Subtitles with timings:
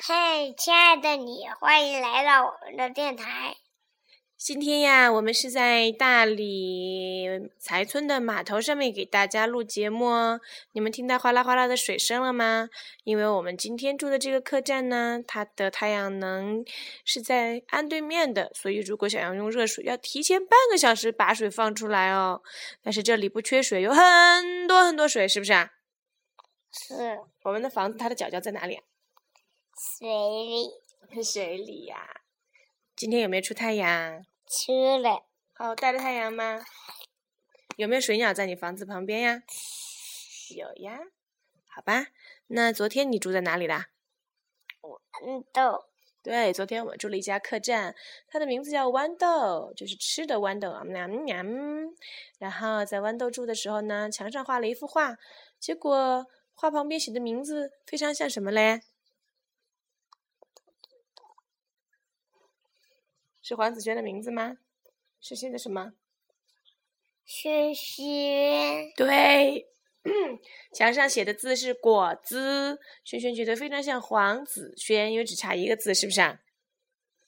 [0.00, 3.56] 嘿，亲爱的你，欢迎来到我们的电台。
[4.36, 7.26] 今天呀，我们是在大理
[7.58, 10.40] 才村的码头上面给大家录节目哦。
[10.70, 12.68] 你们听到哗啦哗啦的水声了吗？
[13.02, 16.64] 因为我们今天住的这个客栈呢，它的太阳能
[17.04, 22.40] 是在岸对面的，所以如果想要用热水，要提前半个小时把水放出来哦。
[22.84, 25.70] 但是这里不缺水，有很多很多水，是不是啊？
[26.70, 28.84] 是我们的房子，它的角角在哪里啊？
[29.80, 32.22] 水里水里呀。
[32.96, 34.26] 今天有没有出太阳？
[34.44, 36.64] 出了，好大的太阳吗？
[37.76, 39.42] 有没有水鸟在你房子旁边呀？
[40.56, 40.98] 有呀。
[41.68, 42.08] 好吧，
[42.48, 43.86] 那昨天你住在哪里啦？
[44.82, 45.84] 豌豆，
[46.24, 47.94] 对，昨天我们住了一家客栈，
[48.26, 51.36] 它的名字叫豌豆，就是吃的豌豆啊，喵喵。
[52.38, 55.16] 然后在豌豆住的时候呢，墙上画了一幅画，
[55.60, 58.80] 结果画旁边写的名字非常像什么嘞？
[63.48, 64.58] 是黄子轩的名字吗？
[65.22, 65.94] 是写的什么？
[67.24, 69.66] 轩轩，对，
[70.74, 72.78] 墙上写的字是果子。
[73.04, 76.40] 轩轩觉得非常像黄子轩，因为只差一个字，是不是啊？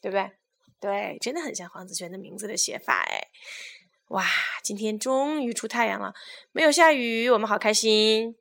[0.00, 0.32] 对不对？
[0.80, 3.28] 对，真的很像黄子轩的名字的写法哎。
[4.08, 4.26] 哇，
[4.64, 6.12] 今天终于出太阳了，
[6.50, 8.34] 没有下雨，我们好开心。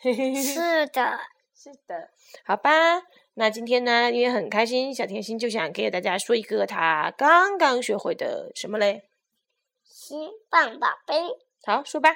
[0.00, 1.20] 是的，
[1.62, 2.10] 是的，
[2.44, 2.70] 好吧。
[3.34, 9.08] 那今天呢，因为很开心，小甜心就想给大家说一个他刚刚学会的什么嘞？
[9.84, 11.16] 新棒棒冰。
[11.64, 12.10] 好，说吧。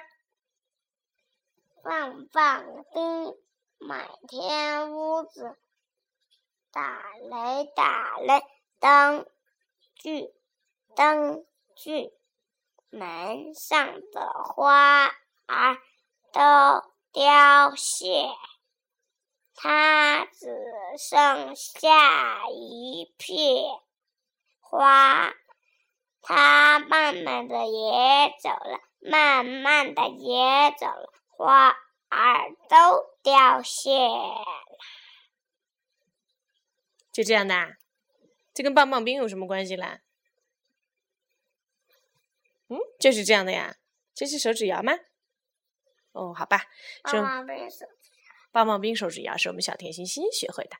[1.80, 3.36] 棒棒冰，
[3.78, 5.56] 满天屋子，
[6.72, 8.42] 打雷打雷，
[8.80, 9.28] 灯
[9.94, 10.34] 具
[10.96, 12.12] 灯具，
[12.90, 15.06] 门上的花
[15.46, 15.78] 儿
[16.32, 16.40] 都
[17.12, 18.26] 凋谢。
[19.56, 20.46] 它只
[20.98, 23.80] 剩下一片
[24.60, 25.34] 花，
[26.20, 31.68] 它慢慢的也走了，慢慢的也走了，花
[32.10, 34.44] 儿都凋谢了。
[37.10, 37.76] 就这样的，
[38.52, 40.00] 这跟棒棒冰有什么关系啦？
[42.68, 43.76] 嗯，就是这样的呀。
[44.14, 44.92] 这是手指谣吗？
[46.12, 46.64] 哦，好吧。
[47.02, 47.86] 棒棒冰手。
[48.56, 50.70] 棒棒冰手指谣是我们小甜心新学会的。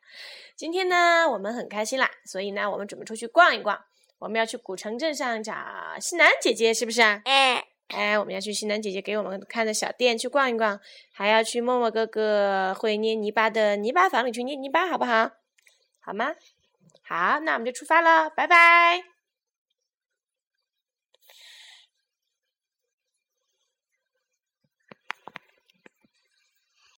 [0.57, 3.79] 今天呢，我们很开心啦，所以呢，我们准备出去逛一逛。
[4.19, 5.55] 我们要去古城镇上找
[6.01, 7.21] 西南姐姐，是不是啊？
[7.27, 10.81] 哎，哎，我们要去西南姐姐给我们看的小店去逛一逛，
[11.13, 15.33] 还要去默默哥哥会捏泥巴的泥巴房里去捏泥巴，好不好？
[16.01, 16.33] 好吗？
[17.03, 19.16] 好，那我们就出发了，拜拜。